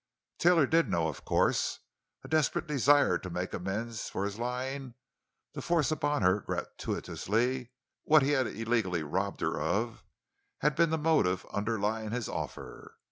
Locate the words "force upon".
5.61-6.23